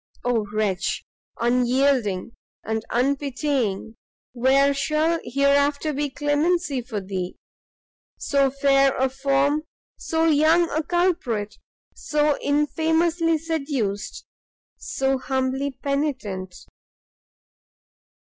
[0.25, 1.05] Oh wretch,
[1.39, 2.31] unyielding
[2.63, 3.97] and unpitying!
[4.33, 7.35] where shall hereafter be clemency for thee!
[8.17, 9.61] So fair a form!
[9.97, 11.55] so young a culprit!
[11.93, 14.25] so infamously seduced!
[14.75, 16.55] so humbly penitent!